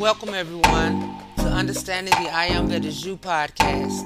welcome 0.00 0.32
everyone 0.32 1.14
to 1.36 1.44
Understanding 1.44 2.14
the 2.24 2.30
I 2.30 2.46
Am 2.46 2.68
That 2.68 2.86
Is 2.86 3.04
You 3.04 3.18
podcast. 3.18 4.00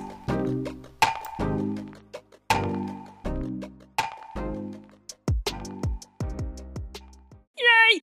Yay! 7.57 8.01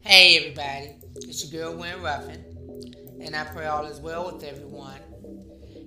Hey 0.00 0.38
everybody, 0.38 0.96
it's 1.16 1.52
your 1.52 1.64
girl 1.64 1.78
Wynn 1.78 2.00
Ruffin, 2.00 3.18
and 3.20 3.36
I 3.36 3.44
pray 3.44 3.66
all 3.66 3.84
is 3.84 4.00
well 4.00 4.32
with 4.32 4.42
everyone, 4.42 5.02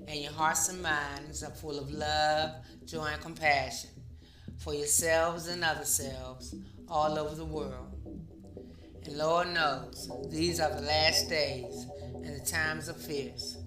and 0.07 0.21
your 0.21 0.33
hearts 0.33 0.69
and 0.69 0.83
minds 0.83 1.41
are 1.41 1.49
full 1.49 1.79
of 1.79 1.89
love, 1.89 2.51
joy, 2.85 3.07
and 3.13 3.19
compassion 3.19 3.89
for 4.59 4.75
yourselves 4.75 5.47
and 5.47 5.63
other 5.63 5.85
selves 5.85 6.53
all 6.87 7.17
over 7.17 7.33
the 7.33 7.45
world. 7.45 7.90
And 9.05 9.17
Lord 9.17 9.49
knows 9.49 10.09
these 10.29 10.59
are 10.59 10.73
the 10.73 10.81
last 10.81 11.29
days 11.29 11.87
and 12.15 12.35
the 12.35 12.45
times 12.45 12.87
are 12.87 12.93
fierce, 12.93 13.57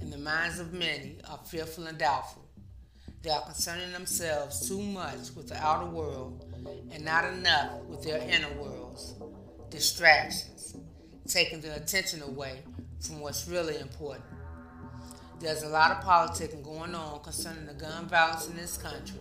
and 0.00 0.12
the 0.12 0.18
minds 0.18 0.58
of 0.58 0.72
many 0.72 1.16
are 1.28 1.40
fearful 1.44 1.86
and 1.86 1.96
doubtful. 1.98 2.44
They 3.22 3.30
are 3.30 3.42
concerning 3.42 3.92
themselves 3.92 4.68
too 4.68 4.82
much 4.82 5.34
with 5.34 5.48
the 5.48 5.56
outer 5.56 5.88
world 5.88 6.44
and 6.92 7.04
not 7.04 7.24
enough 7.24 7.82
with 7.84 8.02
their 8.02 8.18
inner 8.18 8.52
worlds. 8.60 9.14
Distractions, 9.70 10.76
taking 11.26 11.60
their 11.60 11.76
attention 11.76 12.22
away 12.22 12.60
from 13.00 13.20
what's 13.20 13.48
really 13.48 13.78
important. 13.78 14.26
There's 15.40 15.62
a 15.62 15.68
lot 15.68 15.90
of 15.90 16.04
politicking 16.04 16.62
going 16.62 16.94
on 16.94 17.20
concerning 17.22 17.66
the 17.66 17.74
gun 17.74 18.06
violence 18.06 18.46
in 18.46 18.56
this 18.56 18.76
country, 18.76 19.20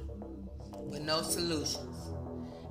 but 0.91 1.01
no 1.01 1.21
solutions. 1.21 1.95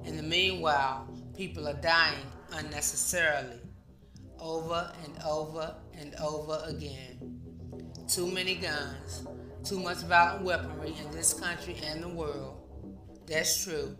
In 0.05 0.17
the 0.17 0.23
meanwhile, 0.23 1.09
people 1.37 1.67
are 1.67 1.75
dying 1.75 2.27
unnecessarily 2.55 3.61
over 4.39 4.93
and 5.05 5.15
over 5.25 5.75
and 5.99 6.15
over 6.17 6.63
again. 6.67 7.41
Too 8.09 8.27
many 8.27 8.57
guns, 8.57 9.27
too 9.65 9.79
much 9.79 9.99
violent 9.99 10.45
weaponry 10.45 10.95
in 11.05 11.11
this 11.13 11.33
country 11.33 11.77
and 11.87 12.03
the 12.03 12.09
world. 12.09 12.61
That's 13.27 13.65
true. 13.65 13.97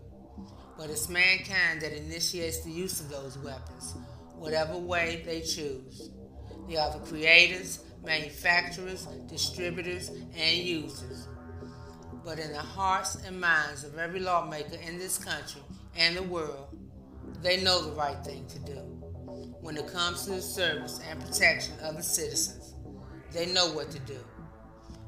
But 0.77 0.89
it's 0.89 1.07
mankind 1.07 1.81
that 1.81 1.95
initiates 1.95 2.61
the 2.63 2.71
use 2.71 2.99
of 2.99 3.09
those 3.09 3.37
weapons, 3.37 3.95
whatever 4.35 4.77
way 4.77 5.23
they 5.25 5.41
choose. 5.41 6.09
They 6.67 6.77
are 6.77 6.91
the 6.91 7.05
creators, 7.05 7.79
manufacturers, 8.03 9.05
distributors, 9.27 10.09
and 10.09 10.57
users. 10.57 11.27
But 12.25 12.39
in 12.39 12.51
the 12.51 12.59
hearts 12.59 13.15
and 13.25 13.39
minds 13.39 13.83
of 13.83 13.97
every 13.97 14.19
lawmaker 14.19 14.75
in 14.75 14.97
this 14.97 15.17
country 15.17 15.61
and 15.95 16.15
the 16.15 16.23
world, 16.23 16.77
they 17.43 17.61
know 17.61 17.81
the 17.81 17.91
right 17.91 18.23
thing 18.23 18.45
to 18.47 18.59
do. 18.59 18.79
When 19.61 19.77
it 19.77 19.87
comes 19.87 20.25
to 20.25 20.31
the 20.31 20.41
service 20.41 20.99
and 21.09 21.19
protection 21.19 21.73
of 21.81 21.97
the 21.97 22.03
citizens, 22.03 22.73
they 23.31 23.45
know 23.47 23.73
what 23.73 23.91
to 23.91 23.99
do. 23.99 24.19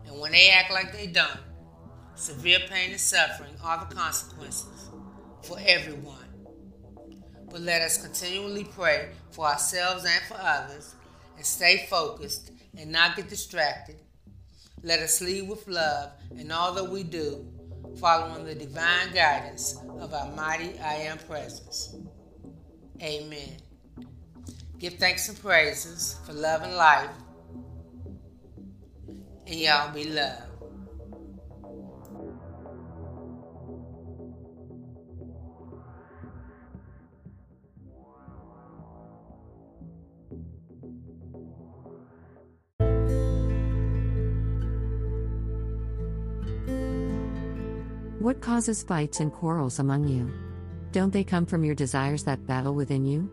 And 0.06 0.20
when 0.20 0.32
they 0.32 0.50
act 0.50 0.72
like 0.72 0.92
they 0.92 1.08
don't, 1.08 1.40
severe 2.16 2.60
pain 2.70 2.92
and 2.92 3.00
suffering 3.00 3.54
are 3.64 3.86
the 3.88 3.96
consequences 3.96 4.90
for 5.44 5.58
everyone. 5.66 6.26
But 7.50 7.62
let 7.62 7.82
us 7.82 8.02
continually 8.02 8.66
pray 8.66 9.10
for 9.32 9.46
ourselves 9.46 10.04
and 10.06 10.22
for 10.28 10.38
others 10.40 10.96
and 11.38 11.46
stay 11.46 11.86
focused 11.90 12.52
and 12.78 12.92
not 12.92 13.16
get 13.16 13.30
distracted. 13.30 13.96
Let 14.84 15.00
us 15.00 15.22
lead 15.22 15.48
with 15.48 15.68
love 15.68 16.12
in 16.38 16.52
all 16.52 16.74
that 16.74 16.90
we 16.90 17.04
do, 17.04 17.48
following 18.00 18.46
the 18.46 18.56
divine 18.56 19.14
guidance 19.14 19.78
of 20.00 20.14
our 20.14 20.32
mighty 20.36 20.78
I 20.80 20.96
Am 20.96 21.18
presence. 21.18 21.96
Amen. 23.02 23.58
Give 24.80 24.94
thanks 24.94 25.30
and 25.30 25.40
praises 25.42 26.18
for 26.26 26.34
love 26.34 26.62
and 26.62 26.76
life. 26.76 27.10
And 29.48 29.56
y'all 29.60 29.94
be 29.94 30.06
loved. 30.06 30.44
What 48.20 48.42
causes 48.42 48.82
fights 48.82 49.20
and 49.20 49.32
quarrels 49.32 49.78
among 49.78 50.08
you? 50.08 50.55
Don't 50.96 51.12
they 51.12 51.26
come 51.26 51.46
from 51.46 51.66
your 51.66 51.76
desires 51.76 52.24
that 52.24 52.48
battle 52.48 52.74
within 52.74 53.06
you? 53.06 53.30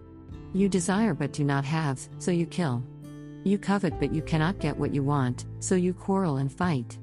You 0.53 0.69
desire 0.69 1.15
but 1.15 1.33
do 1.33 1.45
not 1.45 1.65
have, 1.65 2.01
so 2.19 2.33
you 2.33 2.45
kill. 2.45 2.83
You 3.45 3.57
covet 3.57 4.01
but 4.01 4.13
you 4.13 4.21
cannot 4.21 4.59
get 4.59 4.77
what 4.77 4.93
you 4.93 5.05
want, 5.05 5.45
so 5.61 5.77
you 5.77 5.95
quarrel 5.95 6.39
and 6.39 6.53
fight. 6.53 6.99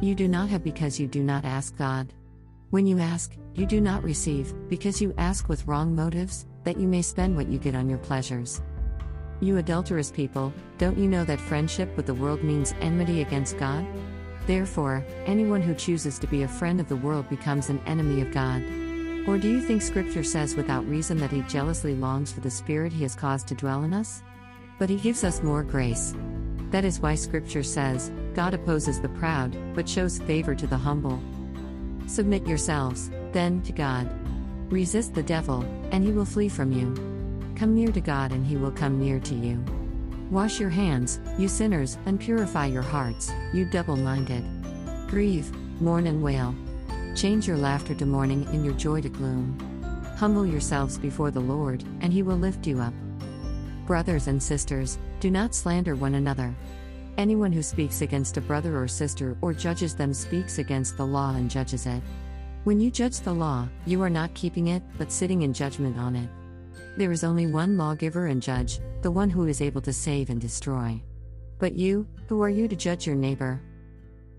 You 0.00 0.14
do 0.14 0.26
not 0.26 0.48
have 0.48 0.64
because 0.64 0.98
you 0.98 1.08
do 1.08 1.22
not 1.22 1.44
ask 1.44 1.76
God. 1.76 2.14
When 2.70 2.86
you 2.86 2.98
ask, 2.98 3.36
you 3.52 3.66
do 3.66 3.82
not 3.82 4.02
receive, 4.02 4.54
because 4.70 4.98
you 4.98 5.12
ask 5.18 5.50
with 5.50 5.66
wrong 5.66 5.94
motives, 5.94 6.46
that 6.64 6.78
you 6.78 6.88
may 6.88 7.02
spend 7.02 7.36
what 7.36 7.48
you 7.48 7.58
get 7.58 7.74
on 7.74 7.86
your 7.86 7.98
pleasures. 7.98 8.62
You 9.40 9.58
adulterous 9.58 10.10
people, 10.10 10.54
don't 10.78 10.96
you 10.96 11.06
know 11.06 11.24
that 11.24 11.38
friendship 11.38 11.94
with 11.98 12.06
the 12.06 12.14
world 12.14 12.42
means 12.42 12.74
enmity 12.80 13.20
against 13.20 13.58
God? 13.58 13.84
Therefore, 14.46 15.04
anyone 15.26 15.60
who 15.60 15.74
chooses 15.74 16.18
to 16.20 16.26
be 16.26 16.44
a 16.44 16.48
friend 16.48 16.80
of 16.80 16.88
the 16.88 16.96
world 16.96 17.28
becomes 17.28 17.68
an 17.68 17.82
enemy 17.84 18.22
of 18.22 18.32
God. 18.32 18.64
Or 19.28 19.36
do 19.36 19.46
you 19.46 19.60
think 19.60 19.82
Scripture 19.82 20.24
says 20.24 20.56
without 20.56 20.88
reason 20.88 21.18
that 21.18 21.30
He 21.30 21.42
jealously 21.42 21.94
longs 21.94 22.32
for 22.32 22.40
the 22.40 22.50
Spirit 22.50 22.94
He 22.94 23.02
has 23.02 23.14
caused 23.14 23.46
to 23.48 23.54
dwell 23.54 23.84
in 23.84 23.92
us? 23.92 24.22
But 24.78 24.88
He 24.88 24.96
gives 24.96 25.22
us 25.22 25.42
more 25.42 25.62
grace. 25.62 26.14
That 26.70 26.86
is 26.86 26.98
why 26.98 27.14
Scripture 27.14 27.62
says, 27.62 28.10
God 28.32 28.54
opposes 28.54 29.02
the 29.02 29.10
proud, 29.10 29.54
but 29.74 29.86
shows 29.86 30.18
favor 30.18 30.54
to 30.54 30.66
the 30.66 30.78
humble. 30.78 31.20
Submit 32.06 32.46
yourselves, 32.46 33.10
then, 33.32 33.60
to 33.64 33.72
God. 33.72 34.08
Resist 34.72 35.14
the 35.14 35.22
devil, 35.22 35.60
and 35.92 36.02
he 36.02 36.10
will 36.10 36.24
flee 36.24 36.48
from 36.48 36.72
you. 36.72 36.94
Come 37.54 37.74
near 37.74 37.92
to 37.92 38.00
God, 38.00 38.32
and 38.32 38.46
he 38.46 38.56
will 38.56 38.72
come 38.72 38.98
near 38.98 39.20
to 39.20 39.34
you. 39.34 39.62
Wash 40.30 40.58
your 40.58 40.70
hands, 40.70 41.20
you 41.38 41.48
sinners, 41.48 41.98
and 42.06 42.18
purify 42.18 42.64
your 42.64 42.80
hearts, 42.80 43.30
you 43.52 43.66
double 43.66 43.96
minded. 43.96 44.42
Grieve, 45.06 45.52
mourn, 45.82 46.06
and 46.06 46.22
wail. 46.22 46.54
Change 47.18 47.48
your 47.48 47.56
laughter 47.56 47.96
to 47.96 48.06
mourning 48.06 48.46
and 48.52 48.64
your 48.64 48.74
joy 48.74 49.00
to 49.00 49.08
gloom. 49.08 49.58
Humble 50.18 50.46
yourselves 50.46 50.96
before 50.96 51.32
the 51.32 51.40
Lord, 51.40 51.82
and 52.00 52.12
he 52.12 52.22
will 52.22 52.36
lift 52.36 52.64
you 52.64 52.78
up. 52.78 52.94
Brothers 53.88 54.28
and 54.28 54.40
sisters, 54.40 55.00
do 55.18 55.28
not 55.28 55.52
slander 55.52 55.96
one 55.96 56.14
another. 56.14 56.54
Anyone 57.16 57.50
who 57.50 57.60
speaks 57.60 58.02
against 58.02 58.36
a 58.36 58.40
brother 58.40 58.80
or 58.80 58.86
sister 58.86 59.36
or 59.40 59.52
judges 59.52 59.96
them 59.96 60.14
speaks 60.14 60.58
against 60.58 60.96
the 60.96 61.04
law 61.04 61.34
and 61.34 61.50
judges 61.50 61.86
it. 61.86 62.04
When 62.62 62.78
you 62.78 62.88
judge 62.88 63.18
the 63.18 63.34
law, 63.34 63.68
you 63.84 64.00
are 64.02 64.10
not 64.10 64.32
keeping 64.34 64.68
it, 64.68 64.84
but 64.96 65.10
sitting 65.10 65.42
in 65.42 65.52
judgment 65.52 65.98
on 65.98 66.14
it. 66.14 66.28
There 66.96 67.10
is 67.10 67.24
only 67.24 67.48
one 67.48 67.76
lawgiver 67.76 68.28
and 68.28 68.40
judge, 68.40 68.78
the 69.02 69.10
one 69.10 69.28
who 69.28 69.48
is 69.48 69.60
able 69.60 69.80
to 69.80 69.92
save 69.92 70.30
and 70.30 70.40
destroy. 70.40 71.02
But 71.58 71.74
you, 71.74 72.06
who 72.28 72.40
are 72.44 72.48
you 72.48 72.68
to 72.68 72.76
judge 72.76 73.08
your 73.08 73.16
neighbor? 73.16 73.60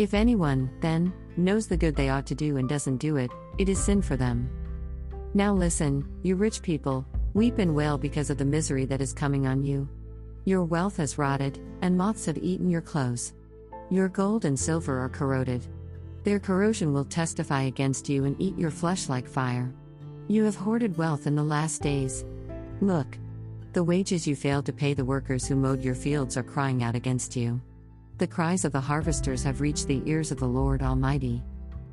If 0.00 0.14
anyone, 0.14 0.70
then, 0.80 1.12
knows 1.36 1.66
the 1.66 1.76
good 1.76 1.94
they 1.94 2.08
ought 2.08 2.24
to 2.28 2.34
do 2.34 2.56
and 2.56 2.66
doesn't 2.66 2.96
do 2.96 3.16
it, 3.16 3.30
it 3.58 3.68
is 3.68 3.78
sin 3.78 4.00
for 4.00 4.16
them. 4.16 4.48
Now 5.34 5.52
listen, 5.52 6.08
you 6.22 6.36
rich 6.36 6.62
people, 6.62 7.04
weep 7.34 7.58
and 7.58 7.74
wail 7.74 7.98
because 7.98 8.30
of 8.30 8.38
the 8.38 8.44
misery 8.46 8.86
that 8.86 9.02
is 9.02 9.12
coming 9.12 9.46
on 9.46 9.62
you. 9.62 9.86
Your 10.46 10.64
wealth 10.64 10.96
has 10.96 11.18
rotted, 11.18 11.60
and 11.82 11.98
moths 11.98 12.24
have 12.24 12.38
eaten 12.38 12.70
your 12.70 12.80
clothes. 12.80 13.34
Your 13.90 14.08
gold 14.08 14.46
and 14.46 14.58
silver 14.58 14.98
are 14.98 15.10
corroded. 15.10 15.66
Their 16.24 16.40
corrosion 16.40 16.94
will 16.94 17.04
testify 17.04 17.64
against 17.64 18.08
you 18.08 18.24
and 18.24 18.40
eat 18.40 18.56
your 18.56 18.70
flesh 18.70 19.10
like 19.10 19.28
fire. 19.28 19.70
You 20.28 20.44
have 20.44 20.56
hoarded 20.56 20.96
wealth 20.96 21.26
in 21.26 21.36
the 21.36 21.42
last 21.42 21.82
days. 21.82 22.24
Look, 22.80 23.18
the 23.74 23.84
wages 23.84 24.26
you 24.26 24.34
failed 24.34 24.64
to 24.64 24.72
pay 24.72 24.94
the 24.94 25.04
workers 25.04 25.46
who 25.46 25.56
mowed 25.56 25.84
your 25.84 25.94
fields 25.94 26.38
are 26.38 26.42
crying 26.42 26.82
out 26.82 26.94
against 26.94 27.36
you. 27.36 27.60
The 28.20 28.26
cries 28.26 28.66
of 28.66 28.72
the 28.72 28.80
harvesters 28.82 29.42
have 29.44 29.62
reached 29.62 29.86
the 29.86 30.02
ears 30.04 30.30
of 30.30 30.38
the 30.38 30.46
Lord 30.46 30.82
Almighty. 30.82 31.42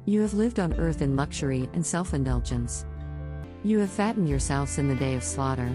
You 0.03 0.21
have 0.23 0.33
lived 0.33 0.59
on 0.59 0.73
earth 0.73 1.01
in 1.01 1.15
luxury 1.15 1.69
and 1.71 1.85
self 1.85 2.13
indulgence. 2.13 2.85
You 3.63 3.79
have 3.79 3.89
fattened 3.89 4.27
yourselves 4.27 4.77
in 4.77 4.89
the 4.89 4.95
day 4.95 5.15
of 5.15 5.23
slaughter. 5.23 5.73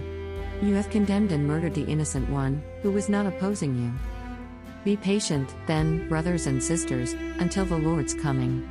You 0.61 0.75
have 0.75 0.91
condemned 0.91 1.33
and 1.33 1.47
murdered 1.47 1.73
the 1.73 1.87
innocent 1.87 2.29
one, 2.29 2.63
who 2.83 2.91
was 2.91 3.09
not 3.09 3.25
opposing 3.25 3.83
you. 3.83 3.95
Be 4.85 4.95
patient, 4.95 5.55
then, 5.67 6.07
brothers 6.11 6.47
and 6.47 6.63
sisters, 6.63 7.15
until 7.39 7.65
the 7.65 7.79
Lord's 7.79 8.13
coming. 8.13 8.69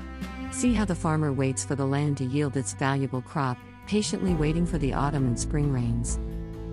See 0.51 0.75
how 0.75 0.85
the 0.85 0.93
farmer 0.93 1.33
waits 1.33 1.65
for 1.65 1.73
the 1.73 1.87
land 1.87 2.15
to 2.17 2.25
yield 2.25 2.57
its 2.57 2.75
valuable 2.75 3.23
crop, 3.23 3.57
patiently 3.87 4.35
waiting 4.35 4.67
for 4.67 4.77
the 4.77 4.93
autumn 4.93 5.25
and 5.25 5.39
spring 5.39 5.73
rains. 5.73 6.19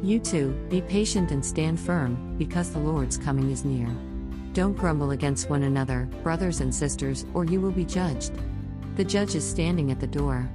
You 0.03 0.19
too, 0.19 0.53
be 0.69 0.83
patient 0.83 1.31
and 1.31 1.43
stand 1.43 1.81
firm, 1.81 2.37
because 2.37 2.73
the 2.73 2.79
Lord's 2.79 3.17
coming 3.17 3.51
is 3.51 3.65
near. 3.65 3.89
Don't 4.59 4.77
grumble 4.77 5.13
against 5.13 5.49
one 5.49 5.63
another, 5.63 6.09
brothers 6.25 6.61
and 6.61 6.75
sisters, 6.75 7.25
or 7.33 7.45
you 7.45 7.61
will 7.61 7.71
be 7.71 7.85
judged. 7.85 8.33
The 8.97 9.05
judge 9.05 9.37
is 9.37 9.49
standing 9.49 9.93
at 9.93 10.01
the 10.01 10.07
door. 10.09 10.51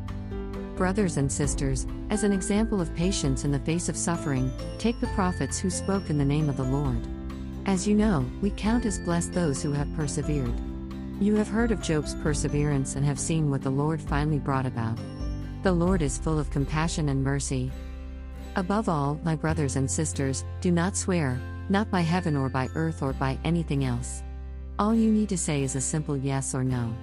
Brothers 0.75 1.15
and 1.15 1.31
sisters, 1.31 1.87
as 2.09 2.25
an 2.25 2.33
example 2.33 2.81
of 2.81 2.93
patience 2.97 3.45
in 3.45 3.51
the 3.53 3.59
face 3.59 3.87
of 3.87 3.95
suffering, 3.95 4.51
take 4.77 4.99
the 4.99 5.07
prophets 5.15 5.57
who 5.57 5.69
spoke 5.69 6.09
in 6.09 6.17
the 6.17 6.25
name 6.25 6.49
of 6.49 6.57
the 6.57 6.63
Lord. 6.63 6.97
As 7.65 7.87
you 7.87 7.95
know, 7.95 8.29
we 8.41 8.49
count 8.49 8.85
as 8.85 8.99
blessed 8.99 9.31
those 9.31 9.63
who 9.63 9.71
have 9.71 9.95
persevered. 9.95 10.53
You 11.21 11.37
have 11.37 11.47
heard 11.47 11.71
of 11.71 11.81
Job's 11.81 12.13
perseverance 12.15 12.97
and 12.97 13.05
have 13.05 13.17
seen 13.17 13.49
what 13.49 13.61
the 13.61 13.69
Lord 13.69 14.01
finally 14.01 14.37
brought 14.37 14.65
about. 14.65 14.99
The 15.61 15.71
Lord 15.71 16.01
is 16.01 16.17
full 16.17 16.39
of 16.39 16.51
compassion 16.51 17.07
and 17.07 17.23
mercy. 17.23 17.71
Above 18.57 18.89
all, 18.89 19.17
my 19.23 19.37
brothers 19.37 19.77
and 19.77 19.89
sisters, 19.89 20.43
do 20.59 20.73
not 20.73 20.97
swear, 20.97 21.39
not 21.69 21.89
by 21.89 22.01
heaven 22.01 22.35
or 22.35 22.49
by 22.49 22.69
earth 22.75 23.01
or 23.01 23.13
by 23.13 23.37
anything 23.43 23.85
else. 23.85 24.23
All 24.79 24.93
you 24.93 25.11
need 25.11 25.29
to 25.29 25.37
say 25.37 25.63
is 25.63 25.75
a 25.75 25.81
simple 25.81 26.17
yes 26.17 26.55
or 26.55 26.63
no. 26.63 26.93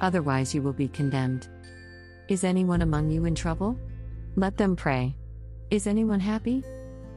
Otherwise, 0.00 0.54
you 0.54 0.62
will 0.62 0.72
be 0.72 0.88
condemned. 0.88 1.48
Is 2.28 2.44
anyone 2.44 2.82
among 2.82 3.10
you 3.10 3.24
in 3.24 3.34
trouble? 3.34 3.78
Let 4.36 4.56
them 4.56 4.76
pray. 4.76 5.16
Is 5.70 5.86
anyone 5.86 6.20
happy? 6.20 6.62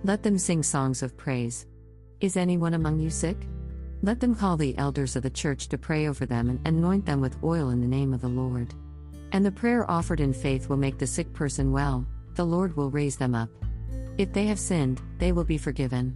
Let 0.03 0.23
them 0.23 0.37
sing 0.37 0.63
songs 0.63 1.03
of 1.03 1.17
praise. 1.17 1.65
Is 2.21 2.37
anyone 2.37 2.73
among 2.73 2.99
you 2.99 3.09
sick? 3.09 3.37
Let 4.01 4.21
them 4.21 4.33
call 4.33 4.55
the 4.55 4.77
elders 4.77 5.15
of 5.15 5.23
the 5.23 5.29
church 5.29 5.67
to 5.69 5.77
pray 5.77 6.07
over 6.07 6.25
them 6.25 6.49
and 6.49 6.59
anoint 6.65 7.05
them 7.05 7.19
with 7.19 7.43
oil 7.43 7.69
in 7.69 7.81
the 7.81 7.87
name 7.87 8.13
of 8.13 8.21
the 8.21 8.29
Lord. 8.29 8.73
And 9.33 9.45
the 9.45 9.51
prayer 9.51 9.89
offered 9.91 10.21
in 10.21 10.31
faith 10.31 10.69
will 10.69 10.77
make 10.77 10.97
the 10.97 11.07
sick 11.07 11.33
person 11.33 11.71
well, 11.71 12.07
the 12.35 12.45
Lord 12.45 12.77
will 12.77 12.89
raise 12.89 13.17
them 13.17 13.35
up. 13.35 13.49
If 14.17 14.31
they 14.31 14.45
have 14.45 14.59
sinned, 14.59 15.01
they 15.17 15.33
will 15.33 15.43
be 15.43 15.57
forgiven. 15.57 16.15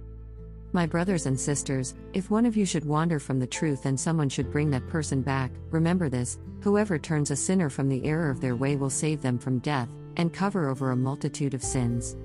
My 0.73 0.85
brothers 0.85 1.25
and 1.25 1.37
sisters, 1.37 1.95
if 2.13 2.31
one 2.31 2.45
of 2.45 2.55
you 2.55 2.65
should 2.65 2.85
wander 2.85 3.19
from 3.19 3.39
the 3.39 3.47
truth 3.47 3.85
and 3.85 3.99
someone 3.99 4.29
should 4.29 4.49
bring 4.49 4.69
that 4.71 4.87
person 4.87 5.21
back, 5.21 5.51
remember 5.69 6.07
this 6.07 6.39
whoever 6.61 6.97
turns 6.97 7.29
a 7.29 7.35
sinner 7.35 7.69
from 7.69 7.89
the 7.89 8.05
error 8.05 8.29
of 8.29 8.39
their 8.39 8.55
way 8.55 8.77
will 8.77 8.89
save 8.89 9.21
them 9.21 9.37
from 9.37 9.59
death, 9.59 9.89
and 10.15 10.31
cover 10.31 10.69
over 10.69 10.91
a 10.91 10.95
multitude 10.95 11.53
of 11.53 11.61
sins. 11.61 12.15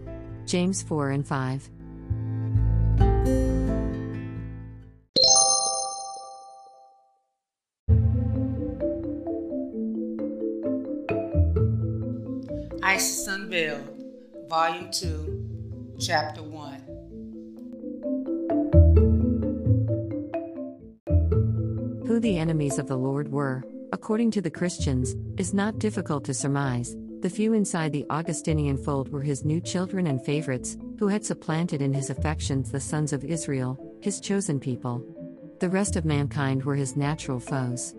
James 0.44 0.80
4 0.80 1.10
and 1.10 1.26
5. 1.26 1.70
Isis 12.80 13.26
Unveiled, 13.26 14.04
Volume 14.48 14.92
2, 14.92 15.96
Chapter 15.98 16.44
1. 16.44 16.75
The 22.26 22.38
enemies 22.38 22.80
of 22.80 22.88
the 22.88 22.98
Lord 22.98 23.30
were, 23.30 23.62
according 23.92 24.32
to 24.32 24.40
the 24.40 24.50
Christians, 24.50 25.14
is 25.36 25.54
not 25.54 25.78
difficult 25.78 26.24
to 26.24 26.34
surmise. 26.34 26.96
The 27.20 27.30
few 27.30 27.52
inside 27.52 27.92
the 27.92 28.04
Augustinian 28.10 28.76
fold 28.76 29.12
were 29.12 29.22
his 29.22 29.44
new 29.44 29.60
children 29.60 30.08
and 30.08 30.20
favorites, 30.20 30.76
who 30.98 31.06
had 31.06 31.24
supplanted 31.24 31.80
in 31.80 31.92
his 31.92 32.10
affections 32.10 32.72
the 32.72 32.80
sons 32.80 33.12
of 33.12 33.24
Israel, 33.24 33.78
his 34.02 34.18
chosen 34.18 34.58
people. 34.58 35.06
The 35.60 35.68
rest 35.68 35.94
of 35.94 36.04
mankind 36.04 36.64
were 36.64 36.74
his 36.74 36.96
natural 36.96 37.38
foes. 37.38 37.94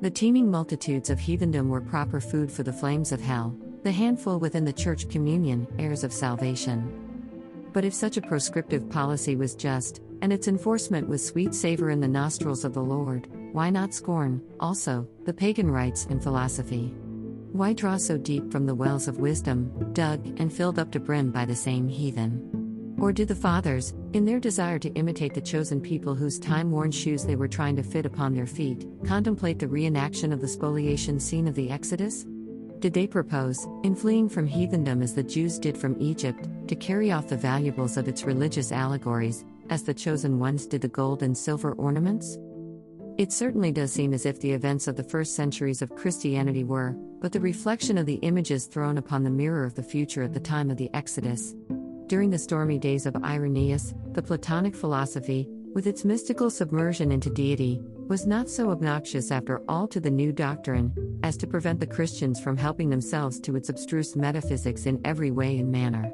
The 0.00 0.10
teeming 0.10 0.50
multitudes 0.50 1.08
of 1.08 1.20
heathendom 1.20 1.68
were 1.68 1.80
proper 1.80 2.20
food 2.20 2.50
for 2.50 2.64
the 2.64 2.72
flames 2.72 3.12
of 3.12 3.20
hell 3.20 3.56
the 3.84 3.92
handful 3.92 4.40
within 4.40 4.64
the 4.64 4.72
church 4.72 5.08
communion, 5.08 5.68
heirs 5.78 6.02
of 6.02 6.12
salvation. 6.12 7.70
But 7.72 7.84
if 7.84 7.94
such 7.94 8.16
a 8.16 8.22
proscriptive 8.22 8.90
policy 8.90 9.36
was 9.36 9.54
just, 9.54 10.00
and 10.20 10.32
its 10.32 10.48
enforcement 10.48 11.08
was 11.08 11.24
sweet 11.24 11.54
savor 11.54 11.90
in 11.90 12.00
the 12.00 12.08
nostrils 12.08 12.64
of 12.64 12.74
the 12.74 12.82
Lord, 12.82 13.28
why 13.52 13.70
not 13.70 13.94
scorn, 13.94 14.42
also, 14.60 15.08
the 15.24 15.32
pagan 15.32 15.70
rites 15.70 16.06
and 16.06 16.22
philosophy? 16.22 16.94
Why 17.52 17.72
draw 17.72 17.96
so 17.96 18.18
deep 18.18 18.52
from 18.52 18.66
the 18.66 18.74
wells 18.74 19.08
of 19.08 19.20
wisdom, 19.20 19.92
dug 19.94 20.24
and 20.38 20.52
filled 20.52 20.78
up 20.78 20.90
to 20.92 21.00
brim 21.00 21.30
by 21.30 21.44
the 21.44 21.56
same 21.56 21.88
heathen? 21.88 22.96
Or 23.00 23.12
do 23.12 23.24
the 23.24 23.34
fathers, 23.34 23.94
in 24.12 24.24
their 24.24 24.40
desire 24.40 24.78
to 24.80 24.92
imitate 24.94 25.32
the 25.32 25.40
chosen 25.40 25.80
people 25.80 26.14
whose 26.14 26.38
time 26.38 26.70
worn 26.70 26.90
shoes 26.90 27.24
they 27.24 27.36
were 27.36 27.48
trying 27.48 27.76
to 27.76 27.82
fit 27.82 28.04
upon 28.04 28.34
their 28.34 28.46
feet, 28.46 28.86
contemplate 29.04 29.58
the 29.58 29.66
reenaction 29.66 30.32
of 30.32 30.40
the 30.40 30.48
spoliation 30.48 31.18
scene 31.20 31.48
of 31.48 31.54
the 31.54 31.70
Exodus? 31.70 32.26
Did 32.80 32.92
they 32.92 33.06
propose, 33.06 33.66
in 33.82 33.94
fleeing 33.94 34.28
from 34.28 34.46
heathendom 34.46 35.02
as 35.02 35.14
the 35.14 35.22
Jews 35.22 35.58
did 35.58 35.76
from 35.76 36.00
Egypt, 36.00 36.48
to 36.68 36.76
carry 36.76 37.10
off 37.10 37.28
the 37.28 37.36
valuables 37.36 37.96
of 37.96 38.08
its 38.08 38.24
religious 38.24 38.72
allegories, 38.72 39.44
as 39.70 39.82
the 39.82 39.94
chosen 39.94 40.38
ones 40.38 40.66
did 40.66 40.82
the 40.82 40.88
gold 40.88 41.22
and 41.22 41.36
silver 41.36 41.72
ornaments? 41.72 42.38
It 43.18 43.32
certainly 43.32 43.72
does 43.72 43.92
seem 43.92 44.14
as 44.14 44.24
if 44.26 44.38
the 44.38 44.52
events 44.52 44.86
of 44.86 44.94
the 44.94 45.02
first 45.02 45.34
centuries 45.34 45.82
of 45.82 45.96
Christianity 45.96 46.62
were, 46.62 46.94
but 47.20 47.32
the 47.32 47.40
reflection 47.40 47.98
of 47.98 48.06
the 48.06 48.20
images 48.22 48.66
thrown 48.66 48.96
upon 48.96 49.24
the 49.24 49.30
mirror 49.30 49.64
of 49.64 49.74
the 49.74 49.82
future 49.82 50.22
at 50.22 50.32
the 50.32 50.38
time 50.38 50.70
of 50.70 50.76
the 50.76 50.88
Exodus. 50.94 51.52
During 52.06 52.30
the 52.30 52.38
stormy 52.38 52.78
days 52.78 53.06
of 53.06 53.16
Irenaeus, 53.16 53.92
the 54.12 54.22
Platonic 54.22 54.72
philosophy, 54.72 55.48
with 55.74 55.88
its 55.88 56.04
mystical 56.04 56.48
submersion 56.48 57.10
into 57.10 57.28
deity, 57.28 57.82
was 58.06 58.24
not 58.24 58.48
so 58.48 58.70
obnoxious 58.70 59.32
after 59.32 59.62
all 59.68 59.88
to 59.88 59.98
the 59.98 60.12
new 60.12 60.30
doctrine, 60.30 61.18
as 61.24 61.36
to 61.38 61.48
prevent 61.48 61.80
the 61.80 61.88
Christians 61.88 62.38
from 62.38 62.56
helping 62.56 62.88
themselves 62.88 63.40
to 63.40 63.56
its 63.56 63.68
abstruse 63.68 64.14
metaphysics 64.14 64.86
in 64.86 65.00
every 65.04 65.32
way 65.32 65.58
and 65.58 65.72
manner. 65.72 66.08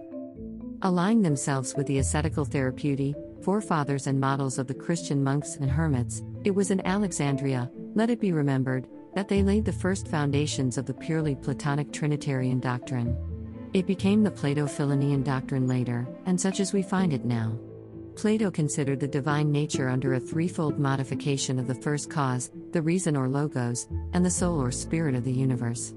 Allying 0.80 1.20
themselves 1.20 1.74
with 1.76 1.86
the 1.86 1.98
ascetical 1.98 2.46
Therapeutae, 2.46 3.14
forefathers 3.44 4.06
and 4.06 4.18
models 4.18 4.58
of 4.58 4.66
the 4.66 4.74
Christian 4.74 5.22
monks 5.22 5.56
and 5.56 5.70
hermits, 5.70 6.22
it 6.44 6.54
was 6.54 6.70
in 6.70 6.84
Alexandria, 6.86 7.70
let 7.94 8.08
it 8.08 8.18
be 8.18 8.32
remembered, 8.32 8.88
that 9.14 9.28
they 9.28 9.42
laid 9.42 9.66
the 9.66 9.72
first 9.72 10.08
foundations 10.08 10.78
of 10.78 10.86
the 10.86 10.94
purely 10.94 11.34
Platonic 11.34 11.92
Trinitarian 11.92 12.58
doctrine. 12.58 13.16
It 13.74 13.86
became 13.86 14.22
the 14.22 14.30
Plato 14.30 14.66
Philonian 14.66 15.22
doctrine 15.22 15.68
later, 15.68 16.08
and 16.24 16.40
such 16.40 16.58
as 16.58 16.72
we 16.72 16.82
find 16.82 17.12
it 17.12 17.24
now. 17.24 17.58
Plato 18.16 18.50
considered 18.50 19.00
the 19.00 19.08
divine 19.08 19.52
nature 19.52 19.88
under 19.88 20.14
a 20.14 20.20
threefold 20.20 20.78
modification 20.78 21.58
of 21.58 21.66
the 21.66 21.74
first 21.74 22.08
cause, 22.08 22.50
the 22.72 22.80
reason 22.80 23.16
or 23.16 23.28
logos, 23.28 23.88
and 24.14 24.24
the 24.24 24.30
soul 24.30 24.62
or 24.62 24.70
spirit 24.70 25.14
of 25.14 25.24
the 25.24 25.32
universe. 25.32 25.92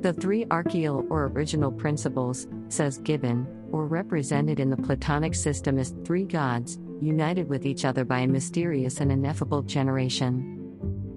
The 0.00 0.12
three 0.12 0.46
archical 0.50 1.06
or 1.10 1.26
original 1.26 1.72
principles, 1.72 2.46
says 2.68 2.98
Gibbon, 2.98 3.46
were 3.70 3.86
represented 3.86 4.60
in 4.60 4.70
the 4.70 4.76
Platonic 4.76 5.34
system 5.34 5.78
as 5.78 5.94
three 6.04 6.24
gods, 6.24 6.78
united 7.00 7.48
with 7.48 7.66
each 7.66 7.84
other 7.84 8.04
by 8.04 8.20
a 8.20 8.26
mysterious 8.26 9.00
and 9.00 9.12
ineffable 9.12 9.62
generation. 9.62 10.52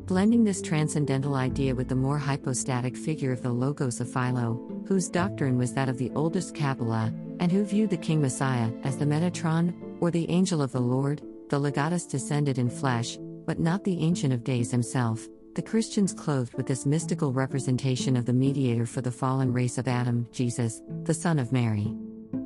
Blending 0.06 0.44
this 0.44 0.62
transcendental 0.62 1.36
idea 1.36 1.76
with 1.76 1.88
the 1.88 1.96
more 1.96 2.18
hypostatic 2.18 2.98
figure 2.98 3.32
of 3.32 3.44
the 3.44 3.52
Logos 3.52 4.00
of 4.00 4.12
Philo, 4.12 4.60
whose 4.88 5.08
doctrine 5.08 5.58
was 5.58 5.74
that 5.74 5.90
of 5.90 5.98
the 5.98 6.12
oldest 6.16 6.56
Kabbalah, 6.56 7.14
and 7.40 7.52
who 7.52 7.64
viewed 7.64 7.92
the 7.92 7.98
King 7.98 8.22
Messiah 8.22 8.72
as 8.84 8.98
the 8.98 9.06
Metatron, 9.06 9.74
or 10.02 10.10
the 10.10 10.30
angel 10.30 10.62
of 10.62 10.72
the 10.72 10.80
Lord, 10.80 11.22
the 11.50 11.60
legatus 11.60 12.10
descended 12.10 12.58
in 12.58 12.70
flesh, 12.70 13.18
but 13.46 13.60
not 13.60 13.84
the 13.84 14.02
Ancient 14.02 14.34
of 14.34 14.44
Days 14.44 14.72
himself. 14.72 15.28
The 15.56 15.62
Christians 15.62 16.14
clothed 16.14 16.54
with 16.54 16.68
this 16.68 16.86
mystical 16.86 17.34
representation 17.34 18.16
of 18.16 18.26
the 18.26 18.34
mediator 18.34 18.86
for 18.86 19.02
the 19.02 19.12
fallen 19.12 19.52
race 19.52 19.78
of 19.78 19.88
Adam, 19.88 20.28
Jesus, 20.32 20.82
the 21.04 21.14
Son 21.14 21.38
of 21.38 21.52
Mary. 21.52 21.96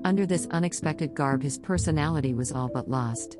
Under 0.03 0.25
this 0.25 0.47
unexpected 0.51 1.13
garb, 1.13 1.41
his 1.41 1.57
personality 1.57 2.33
was 2.33 2.51
all 2.51 2.69
but 2.73 2.89
lost. 2.89 3.37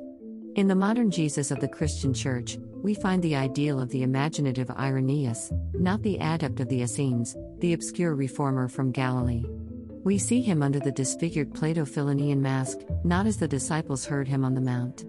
In 0.56 0.68
the 0.68 0.76
modern 0.76 1.10
Jesus 1.10 1.52
of 1.52 1.60
the 1.60 1.68
Christian 1.68 2.14
Church, 2.14 2.58
we 2.84 2.94
find 2.94 3.24
the 3.24 3.36
ideal 3.36 3.80
of 3.80 3.90
the 3.90 4.04
imaginative 4.04 4.70
Irenaeus, 4.70 5.52
not 5.74 6.04
the 6.04 6.18
adept 6.18 6.60
of 6.60 6.70
the 6.70 6.82
Essenes, 6.82 7.36
the 7.60 7.74
obscure 7.74 8.14
reformer 8.14 8.68
from 8.68 8.92
Galilee. 8.92 9.46
We 10.04 10.18
see 10.18 10.42
him 10.42 10.62
under 10.62 10.80
the 10.80 10.92
disfigured 10.92 11.54
Plato 11.54 11.86
Philonian 11.86 12.42
mask, 12.42 12.80
not 13.04 13.26
as 13.26 13.38
the 13.38 13.48
disciples 13.48 14.06
heard 14.06 14.28
him 14.28 14.44
on 14.44 14.54
the 14.54 14.62
Mount. 14.62 15.06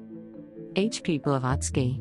H. 0.77 1.03
P. 1.03 1.19
Blavatsky 1.19 2.01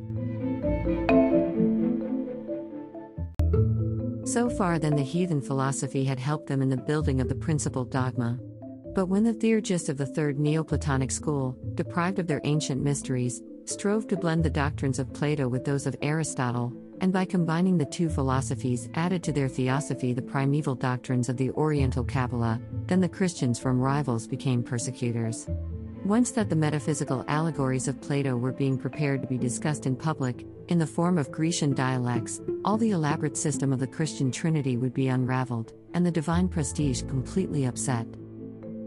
So 4.25 4.49
far, 4.49 4.79
then, 4.79 4.95
the 4.95 5.03
heathen 5.03 5.41
philosophy 5.41 6.05
had 6.05 6.17
helped 6.17 6.47
them 6.47 6.61
in 6.61 6.69
the 6.69 6.77
building 6.77 7.19
of 7.19 7.29
the 7.29 7.35
principal 7.35 7.83
dogma. 7.83 8.39
But 8.93 9.07
when 9.07 9.23
the 9.23 9.33
theurgists 9.33 9.89
of 9.89 9.97
the 9.97 10.05
third 10.05 10.39
Neoplatonic 10.39 11.09
school, 11.09 11.57
deprived 11.73 12.19
of 12.19 12.27
their 12.27 12.41
ancient 12.43 12.83
mysteries, 12.83 13.41
strove 13.65 14.07
to 14.07 14.17
blend 14.17 14.43
the 14.43 14.51
doctrines 14.51 14.99
of 14.99 15.13
Plato 15.13 15.47
with 15.47 15.65
those 15.65 15.87
of 15.87 15.95
Aristotle, 16.01 16.71
and 17.01 17.11
by 17.11 17.25
combining 17.25 17.77
the 17.77 17.85
two 17.85 18.07
philosophies 18.07 18.89
added 18.93 19.23
to 19.23 19.31
their 19.31 19.47
theosophy 19.47 20.13
the 20.13 20.21
primeval 20.21 20.75
doctrines 20.75 21.27
of 21.27 21.37
the 21.37 21.49
Oriental 21.51 22.03
Kabbalah, 22.03 22.61
then 22.85 23.01
the 23.01 23.09
Christians 23.09 23.57
from 23.57 23.79
rivals 23.79 24.27
became 24.27 24.61
persecutors. 24.61 25.47
Once 26.05 26.31
that 26.31 26.49
the 26.49 26.55
metaphysical 26.55 27.25
allegories 27.27 27.87
of 27.87 27.99
Plato 28.01 28.37
were 28.37 28.51
being 28.51 28.77
prepared 28.77 29.21
to 29.21 29.27
be 29.27 29.37
discussed 29.37 29.87
in 29.87 29.95
public, 29.95 30.45
in 30.67 30.77
the 30.77 30.85
form 30.85 31.17
of 31.17 31.31
Grecian 31.31 31.73
dialects, 31.73 32.41
all 32.63 32.77
the 32.77 32.91
elaborate 32.91 33.37
system 33.37 33.73
of 33.73 33.79
the 33.79 33.87
Christian 33.87 34.29
Trinity 34.29 34.77
would 34.77 34.93
be 34.93 35.07
unraveled, 35.07 35.73
and 35.93 36.05
the 36.05 36.11
divine 36.11 36.47
prestige 36.47 37.01
completely 37.03 37.65
upset. 37.65 38.05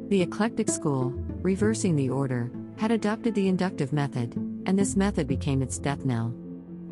The 0.08 0.22
eclectic 0.22 0.68
school, 0.68 1.12
reversing 1.42 1.96
the 1.96 2.10
order, 2.10 2.52
had 2.76 2.92
adopted 2.92 3.34
the 3.34 3.48
inductive 3.48 3.92
method, 3.92 4.36
and 4.64 4.78
this 4.78 4.94
method 4.94 5.26
became 5.26 5.62
its 5.62 5.78
death 5.78 6.04
knell. 6.04 6.32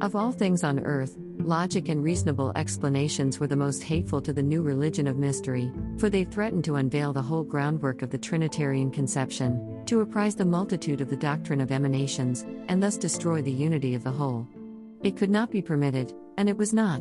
Of 0.01 0.17
all 0.17 0.33
things 0.33 0.65
on 0.65 0.81
earth, 0.81 1.15
logic 1.39 1.89
and 1.89 2.03
reasonable 2.03 2.51
explanations 2.57 3.39
were 3.39 3.47
the 3.47 3.55
most 3.55 3.85
hateful 3.85 4.21
to 4.23 4.33
the 4.33 4.43
new 4.43 4.63
religion 4.63 5.07
of 5.07 5.17
mystery, 5.17 5.71
for 5.97 6.11
they 6.11 6.25
threatened 6.25 6.65
to 6.65 6.75
unveil 6.75 7.13
the 7.13 7.23
whole 7.23 7.45
groundwork 7.45 8.03
of 8.03 8.11
the 8.11 8.19
Trinitarian 8.19 8.91
conception, 8.91 9.85
to 9.87 10.01
apprise 10.01 10.35
the 10.35 10.45
multitude 10.45 11.01
of 11.01 11.09
the 11.09 11.17
doctrine 11.17 11.61
of 11.61 11.71
emanations, 11.71 12.45
and 12.67 12.83
thus 12.83 12.97
destroy 12.97 13.41
the 13.41 13.53
unity 13.53 13.95
of 13.95 14.03
the 14.03 14.11
whole. 14.11 14.49
It 15.05 15.17
could 15.17 15.31
not 15.31 15.53
be 15.53 15.63
permitted, 15.63 16.13
and 16.37 16.49
it 16.49 16.57
was 16.57 16.75
not. 16.75 17.01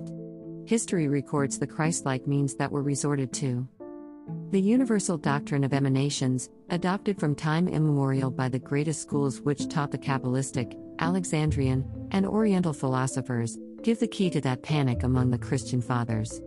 History 0.66 1.08
records 1.08 1.58
the 1.58 1.66
Christ 1.66 2.06
like 2.06 2.28
means 2.28 2.54
that 2.56 2.72
were 2.72 2.84
resorted 2.84 3.34
to. 3.34 3.68
The 4.52 4.62
universal 4.62 5.18
doctrine 5.18 5.64
of 5.64 5.74
emanations, 5.74 6.50
adopted 6.70 7.20
from 7.20 7.36
time 7.36 7.68
immemorial 7.68 8.30
by 8.30 8.50
the 8.50 8.60
greatest 8.60 9.02
schools 9.02 9.42
which 9.42 9.68
taught 9.68 9.92
the 9.92 9.98
Kabbalistic, 9.98 10.78
Alexandrian, 11.00 11.84
and 12.12 12.26
Oriental 12.26 12.74
philosophers, 12.74 13.58
give 13.82 14.00
the 14.00 14.08
key 14.08 14.30
to 14.30 14.42
that 14.42 14.62
panic 14.62 15.04
among 15.04 15.32
the 15.32 15.38
Christian 15.38 15.82
fathers. 15.82 16.40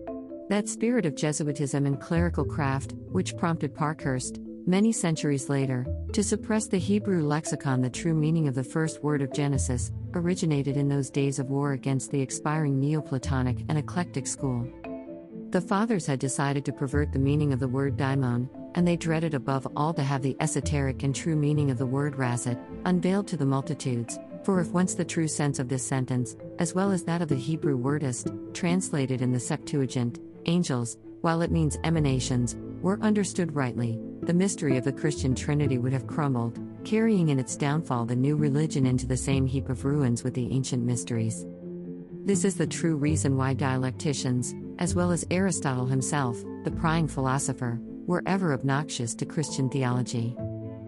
That 0.49 0.68
spirit 0.68 1.04
of 1.04 1.16
Jesuitism 1.16 1.85
and 1.85 2.00
clerical 2.00 2.45
craft, 2.45 2.95
which 3.11 3.37
prompted 3.37 3.75
Parkhurst, 3.75 4.38
many 4.66 4.92
centuries 4.92 5.49
later, 5.49 5.85
to 6.12 6.23
suppress 6.23 6.68
the 6.68 6.78
Hebrew 6.78 7.26
lexicon, 7.26 7.83
the 7.83 7.90
true 7.90 8.14
meaning 8.14 8.47
of 8.47 8.54
the 8.54 8.64
first 8.64 9.02
word 9.02 9.21
of 9.21 9.33
Genesis, 9.33 9.90
originated 10.14 10.76
in 10.76 10.88
those 10.88 11.11
days 11.11 11.40
of 11.40 11.50
war 11.50 11.73
against 11.73 12.12
the 12.12 12.21
expiring 12.21 12.78
Neoplatonic 12.78 13.64
and 13.68 13.76
eclectic 13.76 14.26
school. 14.28 14.66
The 15.57 15.63
fathers 15.63 16.05
had 16.05 16.19
decided 16.19 16.67
to 16.67 16.73
pervert 16.75 17.15
the 17.15 17.19
meaning 17.19 17.55
of 17.55 17.61
the 17.61 17.67
word 17.67 17.97
daimon, 17.97 18.51
and 18.75 18.87
they 18.87 18.95
dreaded 18.95 19.33
above 19.33 19.67
all 19.75 19.95
to 19.95 20.03
have 20.03 20.21
the 20.21 20.37
esoteric 20.39 21.03
and 21.03 21.15
true 21.15 21.35
meaning 21.35 21.71
of 21.71 21.79
the 21.79 21.87
word 21.87 22.17
raset 22.17 22.63
unveiled 22.85 23.27
to 23.29 23.39
the 23.39 23.47
multitudes, 23.47 24.19
for 24.45 24.61
if 24.61 24.73
once 24.73 24.95
the 24.95 25.03
true 25.03 25.27
sense 25.27 25.59
of 25.59 25.71
this 25.71 25.83
sentence, 25.83 26.37
as 26.59 26.75
well 26.75 26.93
as 26.93 27.05
that 27.05 27.23
of 27.23 27.29
the 27.29 27.37
Hebrew 27.37 27.79
wordist, 27.79 28.53
translated 28.53 29.23
in 29.23 29.33
the 29.33 29.41
Septuagint, 29.41 30.19
angels, 30.45 30.99
while 31.23 31.41
it 31.41 31.51
means 31.51 31.79
emanations, 31.85 32.55
were 32.83 33.01
understood 33.01 33.57
rightly, 33.57 33.99
the 34.25 34.35
mystery 34.35 34.77
of 34.77 34.85
the 34.85 34.93
Christian 34.93 35.35
Trinity 35.35 35.79
would 35.79 35.95
have 35.95 36.07
crumbled, 36.07 36.61
carrying 36.85 37.31
in 37.31 37.39
its 37.39 37.57
downfall 37.57 38.05
the 38.05 38.15
new 38.15 38.37
religion 38.37 38.85
into 38.85 39.07
the 39.07 39.17
same 39.17 39.47
heap 39.47 39.71
of 39.71 39.87
ruins 39.87 40.23
with 40.23 40.35
the 40.35 40.53
ancient 40.53 40.85
mysteries. 40.85 41.47
This 42.26 42.45
is 42.45 42.56
the 42.56 42.66
true 42.66 42.97
reason 42.97 43.37
why 43.37 43.54
dialecticians, 43.54 44.52
as 44.80 44.97
well 44.97 45.12
as 45.12 45.25
Aristotle 45.30 45.87
himself, 45.87 46.37
the 46.64 46.73
prying 46.73 47.06
philosopher, 47.06 47.78
were 48.04 48.25
ever 48.26 48.52
obnoxious 48.52 49.14
to 49.14 49.25
Christian 49.25 49.71
theology. 49.71 50.37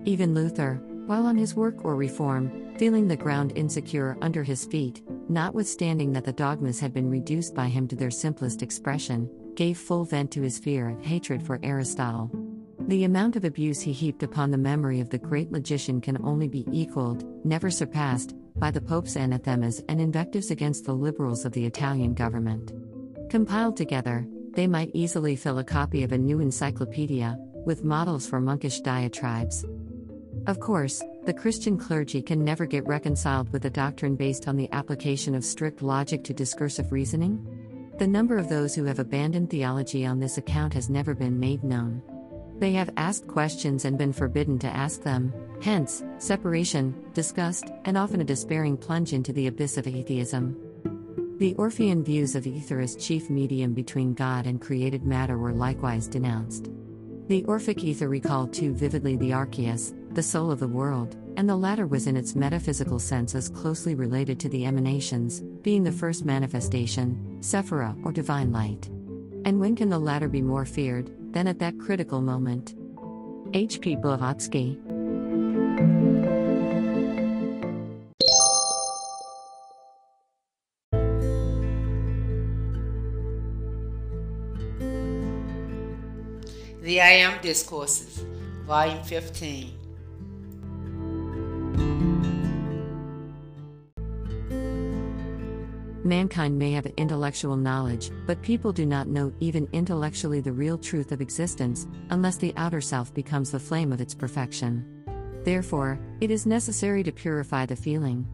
Even 0.04 0.34
Luther, 0.34 0.82
while 1.06 1.26
on 1.26 1.36
his 1.36 1.54
work 1.54 1.84
or 1.84 1.94
reform, 1.94 2.74
feeling 2.76 3.06
the 3.06 3.16
ground 3.16 3.52
insecure 3.54 4.18
under 4.20 4.42
his 4.42 4.64
feet, 4.64 5.00
notwithstanding 5.28 6.12
that 6.12 6.24
the 6.24 6.32
dogmas 6.32 6.80
had 6.80 6.92
been 6.92 7.08
reduced 7.08 7.54
by 7.54 7.68
him 7.68 7.86
to 7.86 7.94
their 7.94 8.10
simplest 8.10 8.60
expression, 8.60 9.30
gave 9.54 9.78
full 9.78 10.04
vent 10.04 10.32
to 10.32 10.42
his 10.42 10.58
fear 10.58 10.88
and 10.88 11.06
hatred 11.06 11.40
for 11.40 11.60
Aristotle. 11.62 12.32
The 12.88 13.04
amount 13.04 13.36
of 13.36 13.44
abuse 13.44 13.80
he 13.80 13.92
heaped 13.92 14.24
upon 14.24 14.50
the 14.50 14.58
memory 14.58 14.98
of 14.98 15.10
the 15.10 15.18
great 15.18 15.52
logician 15.52 16.00
can 16.00 16.18
only 16.24 16.48
be 16.48 16.66
equaled, 16.72 17.24
never 17.44 17.70
surpassed, 17.70 18.34
by 18.58 18.70
the 18.70 18.80
Pope's 18.80 19.16
anathemas 19.16 19.82
and 19.88 20.00
invectives 20.00 20.50
against 20.50 20.84
the 20.84 20.92
liberals 20.92 21.44
of 21.44 21.52
the 21.52 21.64
Italian 21.64 22.14
government. 22.14 22.72
Compiled 23.30 23.76
together, 23.76 24.26
they 24.52 24.66
might 24.66 24.90
easily 24.94 25.36
fill 25.36 25.58
a 25.58 25.64
copy 25.64 26.02
of 26.02 26.12
a 26.12 26.18
new 26.18 26.40
encyclopedia, 26.40 27.38
with 27.64 27.84
models 27.84 28.26
for 28.26 28.40
monkish 28.40 28.80
diatribes. 28.80 29.64
Of 30.46 30.60
course, 30.60 31.02
the 31.26 31.34
Christian 31.34 31.76
clergy 31.76 32.22
can 32.22 32.42
never 32.42 32.64
get 32.64 32.86
reconciled 32.86 33.52
with 33.52 33.66
a 33.66 33.70
doctrine 33.70 34.16
based 34.16 34.48
on 34.48 34.56
the 34.56 34.72
application 34.72 35.34
of 35.34 35.44
strict 35.44 35.82
logic 35.82 36.24
to 36.24 36.32
discursive 36.32 36.90
reasoning. 36.90 37.46
The 37.98 38.06
number 38.06 38.38
of 38.38 38.48
those 38.48 38.74
who 38.74 38.84
have 38.84 38.98
abandoned 38.98 39.50
theology 39.50 40.06
on 40.06 40.20
this 40.20 40.38
account 40.38 40.72
has 40.74 40.88
never 40.88 41.14
been 41.14 41.38
made 41.38 41.62
known. 41.62 42.02
They 42.58 42.72
have 42.72 42.90
asked 42.96 43.28
questions 43.28 43.84
and 43.84 43.96
been 43.96 44.12
forbidden 44.12 44.58
to 44.60 44.66
ask 44.66 45.02
them, 45.02 45.32
hence, 45.62 46.02
separation, 46.18 46.92
disgust, 47.14 47.70
and 47.84 47.96
often 47.96 48.20
a 48.20 48.24
despairing 48.24 48.76
plunge 48.76 49.12
into 49.12 49.32
the 49.32 49.46
abyss 49.46 49.76
of 49.76 49.86
atheism. 49.86 50.56
The 51.38 51.54
Orphean 51.54 52.02
views 52.02 52.34
of 52.34 52.48
ether 52.48 52.80
as 52.80 52.96
chief 52.96 53.30
medium 53.30 53.74
between 53.74 54.12
God 54.12 54.46
and 54.46 54.60
created 54.60 55.04
matter 55.04 55.38
were 55.38 55.52
likewise 55.52 56.08
denounced. 56.08 56.68
The 57.28 57.44
Orphic 57.44 57.84
ether 57.84 58.08
recalled 58.08 58.52
too 58.52 58.74
vividly 58.74 59.14
the 59.14 59.30
archeus, 59.30 59.94
the 60.14 60.22
soul 60.22 60.50
of 60.50 60.58
the 60.58 60.66
world, 60.66 61.16
and 61.36 61.48
the 61.48 61.54
latter 61.54 61.86
was 61.86 62.08
in 62.08 62.16
its 62.16 62.34
metaphysical 62.34 62.98
sense 62.98 63.36
as 63.36 63.48
closely 63.48 63.94
related 63.94 64.40
to 64.40 64.48
the 64.48 64.66
emanations, 64.66 65.42
being 65.62 65.84
the 65.84 65.92
first 65.92 66.24
manifestation, 66.24 67.38
sephira, 67.38 67.96
or 68.04 68.10
divine 68.10 68.50
light. 68.50 68.88
And 69.44 69.60
when 69.60 69.76
can 69.76 69.90
the 69.90 69.98
latter 70.00 70.28
be 70.28 70.42
more 70.42 70.64
feared 70.64 71.12
than 71.32 71.46
at 71.46 71.58
that 71.58 71.78
critical 71.78 72.20
moment? 72.20 72.74
H. 73.54 73.80
P. 73.80 73.96
Blavatsky. 73.96 74.78
The 86.82 87.00
I 87.02 87.10
Am 87.20 87.40
Discourses, 87.42 88.24
Volume 88.66 89.02
15. 89.02 89.87
Mankind 96.08 96.58
may 96.58 96.72
have 96.72 96.86
intellectual 96.96 97.54
knowledge, 97.54 98.10
but 98.26 98.40
people 98.40 98.72
do 98.72 98.86
not 98.86 99.08
know 99.08 99.30
even 99.40 99.68
intellectually 99.74 100.40
the 100.40 100.50
real 100.50 100.78
truth 100.78 101.12
of 101.12 101.20
existence, 101.20 101.86
unless 102.08 102.38
the 102.38 102.54
outer 102.56 102.80
self 102.80 103.12
becomes 103.12 103.50
the 103.50 103.60
flame 103.60 103.92
of 103.92 104.00
its 104.00 104.14
perfection. 104.14 105.04
Therefore, 105.44 106.00
it 106.22 106.30
is 106.30 106.46
necessary 106.46 107.02
to 107.02 107.12
purify 107.12 107.66
the 107.66 107.76
feeling. 107.76 108.26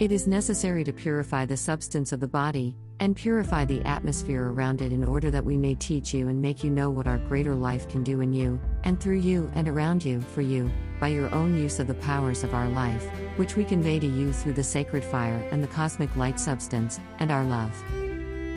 It 0.00 0.12
is 0.12 0.26
necessary 0.26 0.84
to 0.84 0.92
purify 0.92 1.46
the 1.46 1.56
substance 1.56 2.12
of 2.12 2.20
the 2.20 2.28
body, 2.28 2.76
and 3.00 3.16
purify 3.16 3.64
the 3.64 3.80
atmosphere 3.86 4.50
around 4.50 4.82
it 4.82 4.92
in 4.92 5.02
order 5.02 5.30
that 5.30 5.46
we 5.46 5.56
may 5.56 5.76
teach 5.76 6.12
you 6.12 6.28
and 6.28 6.42
make 6.42 6.62
you 6.62 6.68
know 6.68 6.90
what 6.90 7.06
our 7.06 7.18
greater 7.18 7.54
life 7.54 7.88
can 7.88 8.02
do 8.02 8.20
in 8.20 8.34
you, 8.34 8.60
and 8.82 9.00
through 9.00 9.20
you 9.20 9.50
and 9.54 9.66
around 9.66 10.04
you, 10.04 10.20
for 10.20 10.42
you, 10.42 10.70
by 11.04 11.08
your 11.08 11.34
own 11.34 11.54
use 11.54 11.80
of 11.80 11.86
the 11.86 11.92
powers 11.92 12.42
of 12.44 12.54
our 12.54 12.66
life, 12.70 13.06
which 13.36 13.56
we 13.56 13.62
convey 13.62 13.98
to 13.98 14.06
you 14.06 14.32
through 14.32 14.54
the 14.54 14.64
sacred 14.64 15.04
fire 15.04 15.46
and 15.52 15.62
the 15.62 15.68
cosmic 15.68 16.16
light 16.16 16.40
substance, 16.40 16.98
and 17.18 17.30
our 17.30 17.44
love. 17.44 17.70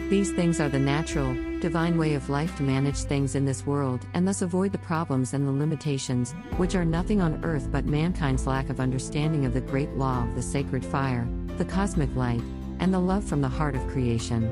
These 0.10 0.32
things 0.32 0.62
are 0.62 0.70
the 0.70 0.80
natural, 0.80 1.34
divine 1.60 1.98
way 1.98 2.14
of 2.14 2.30
life 2.30 2.56
to 2.56 2.64
manage 2.64 3.00
things 3.00 3.36
in 3.36 3.44
this 3.44 3.66
world 3.66 4.06
and 4.14 4.26
thus 4.26 4.42
avoid 4.42 4.72
the 4.72 4.78
problems 4.78 5.34
and 5.34 5.46
the 5.46 5.52
limitations, 5.52 6.32
which 6.56 6.74
are 6.74 6.86
nothing 6.86 7.20
on 7.20 7.44
earth 7.44 7.68
but 7.70 7.84
mankind's 7.84 8.48
lack 8.48 8.70
of 8.70 8.80
understanding 8.80 9.46
of 9.46 9.54
the 9.54 9.60
great 9.60 9.90
law 9.98 10.24
of 10.24 10.34
the 10.34 10.42
sacred 10.42 10.86
fire, 10.86 11.28
the 11.58 11.66
cosmic 11.66 12.16
light, 12.16 12.44
and 12.80 12.94
the 12.94 13.00
love 13.12 13.26
from 13.26 13.42
the 13.42 13.50
heart 13.50 13.76
of 13.76 13.86
creation. 13.90 14.48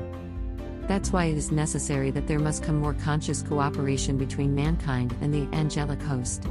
That's 0.86 1.14
why 1.14 1.24
it 1.24 1.38
is 1.38 1.50
necessary 1.50 2.10
that 2.10 2.26
there 2.26 2.40
must 2.40 2.62
come 2.62 2.78
more 2.78 2.92
conscious 2.92 3.40
cooperation 3.40 4.18
between 4.18 4.54
mankind 4.54 5.16
and 5.22 5.32
the 5.32 5.48
angelic 5.56 6.02
host. 6.02 6.46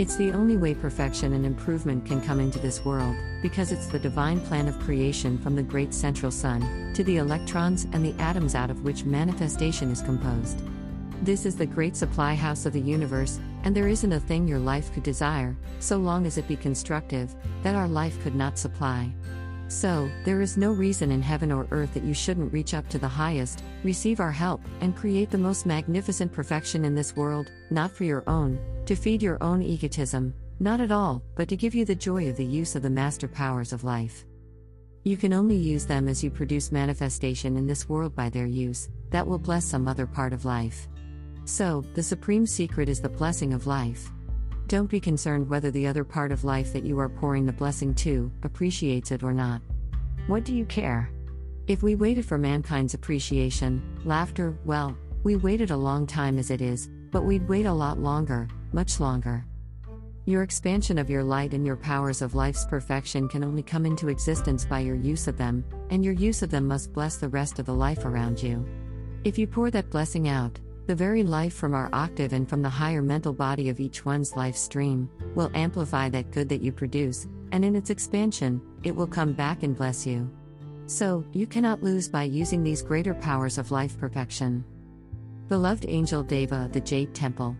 It's 0.00 0.16
the 0.16 0.32
only 0.32 0.56
way 0.56 0.72
perfection 0.72 1.34
and 1.34 1.44
improvement 1.44 2.06
can 2.06 2.22
come 2.22 2.40
into 2.40 2.58
this 2.58 2.82
world, 2.86 3.14
because 3.42 3.70
it's 3.70 3.86
the 3.86 3.98
divine 3.98 4.40
plan 4.40 4.66
of 4.66 4.80
creation 4.80 5.36
from 5.36 5.54
the 5.54 5.62
great 5.62 5.92
central 5.92 6.32
sun, 6.32 6.94
to 6.94 7.04
the 7.04 7.18
electrons 7.18 7.86
and 7.92 8.02
the 8.02 8.18
atoms 8.18 8.54
out 8.54 8.70
of 8.70 8.82
which 8.82 9.04
manifestation 9.04 9.90
is 9.90 10.00
composed. 10.00 10.62
This 11.20 11.44
is 11.44 11.54
the 11.54 11.66
great 11.66 11.96
supply 11.96 12.32
house 12.32 12.64
of 12.64 12.72
the 12.72 12.80
universe, 12.80 13.40
and 13.64 13.76
there 13.76 13.88
isn't 13.88 14.10
a 14.10 14.18
thing 14.18 14.48
your 14.48 14.58
life 14.58 14.90
could 14.94 15.02
desire, 15.02 15.54
so 15.80 15.98
long 15.98 16.24
as 16.24 16.38
it 16.38 16.48
be 16.48 16.56
constructive, 16.56 17.34
that 17.62 17.74
our 17.74 17.86
life 17.86 18.18
could 18.22 18.34
not 18.34 18.58
supply. 18.58 19.12
So, 19.70 20.10
there 20.24 20.40
is 20.40 20.56
no 20.56 20.72
reason 20.72 21.12
in 21.12 21.22
heaven 21.22 21.52
or 21.52 21.68
earth 21.70 21.94
that 21.94 22.02
you 22.02 22.12
shouldn't 22.12 22.52
reach 22.52 22.74
up 22.74 22.88
to 22.88 22.98
the 22.98 23.06
highest, 23.06 23.62
receive 23.84 24.18
our 24.18 24.32
help, 24.32 24.60
and 24.80 24.96
create 24.96 25.30
the 25.30 25.38
most 25.38 25.64
magnificent 25.64 26.32
perfection 26.32 26.84
in 26.84 26.92
this 26.96 27.14
world, 27.14 27.52
not 27.70 27.92
for 27.92 28.02
your 28.02 28.24
own, 28.28 28.58
to 28.86 28.96
feed 28.96 29.22
your 29.22 29.38
own 29.40 29.62
egotism, 29.62 30.34
not 30.58 30.80
at 30.80 30.90
all, 30.90 31.22
but 31.36 31.48
to 31.48 31.56
give 31.56 31.72
you 31.72 31.84
the 31.84 31.94
joy 31.94 32.28
of 32.28 32.36
the 32.36 32.44
use 32.44 32.74
of 32.74 32.82
the 32.82 32.90
master 32.90 33.28
powers 33.28 33.72
of 33.72 33.84
life. 33.84 34.24
You 35.04 35.16
can 35.16 35.32
only 35.32 35.56
use 35.56 35.86
them 35.86 36.08
as 36.08 36.22
you 36.24 36.32
produce 36.32 36.72
manifestation 36.72 37.56
in 37.56 37.68
this 37.68 37.88
world 37.88 38.12
by 38.12 38.28
their 38.28 38.46
use, 38.46 38.88
that 39.10 39.24
will 39.24 39.38
bless 39.38 39.64
some 39.64 39.86
other 39.86 40.06
part 40.06 40.32
of 40.32 40.44
life. 40.44 40.88
So, 41.44 41.84
the 41.94 42.02
supreme 42.02 42.44
secret 42.44 42.88
is 42.88 43.00
the 43.00 43.08
blessing 43.08 43.52
of 43.52 43.68
life. 43.68 44.10
Don't 44.70 44.88
be 44.88 45.00
concerned 45.00 45.48
whether 45.48 45.72
the 45.72 45.88
other 45.88 46.04
part 46.04 46.30
of 46.30 46.44
life 46.44 46.72
that 46.74 46.84
you 46.84 47.00
are 47.00 47.08
pouring 47.08 47.44
the 47.44 47.52
blessing 47.52 47.92
to 47.94 48.30
appreciates 48.44 49.10
it 49.10 49.24
or 49.24 49.32
not. 49.32 49.60
What 50.28 50.44
do 50.44 50.54
you 50.54 50.64
care? 50.64 51.10
If 51.66 51.82
we 51.82 51.96
waited 51.96 52.24
for 52.24 52.38
mankind's 52.38 52.94
appreciation, 52.94 53.82
laughter, 54.04 54.56
well, 54.64 54.96
we 55.24 55.34
waited 55.34 55.72
a 55.72 55.76
long 55.76 56.06
time 56.06 56.38
as 56.38 56.52
it 56.52 56.60
is, 56.60 56.88
but 57.10 57.24
we'd 57.24 57.48
wait 57.48 57.66
a 57.66 57.72
lot 57.72 57.98
longer, 57.98 58.46
much 58.72 59.00
longer. 59.00 59.44
Your 60.24 60.44
expansion 60.44 60.98
of 60.98 61.10
your 61.10 61.24
light 61.24 61.52
and 61.52 61.66
your 61.66 61.76
powers 61.76 62.22
of 62.22 62.36
life's 62.36 62.64
perfection 62.64 63.28
can 63.28 63.42
only 63.42 63.64
come 63.64 63.84
into 63.84 64.06
existence 64.06 64.64
by 64.64 64.78
your 64.78 64.94
use 64.94 65.26
of 65.26 65.36
them, 65.36 65.64
and 65.90 66.04
your 66.04 66.14
use 66.14 66.42
of 66.42 66.50
them 66.50 66.68
must 66.68 66.92
bless 66.92 67.16
the 67.16 67.28
rest 67.28 67.58
of 67.58 67.66
the 67.66 67.74
life 67.74 68.04
around 68.04 68.40
you. 68.40 68.64
If 69.24 69.36
you 69.36 69.48
pour 69.48 69.72
that 69.72 69.90
blessing 69.90 70.28
out, 70.28 70.60
the 70.90 70.96
very 70.96 71.22
life 71.22 71.54
from 71.54 71.72
our 71.72 71.88
octave 71.92 72.32
and 72.32 72.48
from 72.48 72.62
the 72.62 72.68
higher 72.68 73.00
mental 73.00 73.32
body 73.32 73.68
of 73.68 73.78
each 73.78 74.04
one's 74.04 74.34
life 74.34 74.56
stream 74.56 75.08
will 75.36 75.48
amplify 75.54 76.08
that 76.08 76.32
good 76.32 76.48
that 76.48 76.62
you 76.62 76.72
produce, 76.72 77.28
and 77.52 77.64
in 77.64 77.76
its 77.76 77.90
expansion, 77.90 78.60
it 78.82 78.90
will 78.90 79.06
come 79.06 79.32
back 79.32 79.62
and 79.62 79.76
bless 79.76 80.04
you. 80.04 80.28
So, 80.86 81.24
you 81.32 81.46
cannot 81.46 81.80
lose 81.80 82.08
by 82.08 82.24
using 82.24 82.64
these 82.64 82.82
greater 82.82 83.14
powers 83.14 83.56
of 83.56 83.70
life 83.70 83.96
perfection. 83.98 84.64
Beloved 85.46 85.86
Angel 85.86 86.24
Deva, 86.24 86.68
the 86.72 86.80
Jade 86.80 87.14
Temple. 87.14 87.56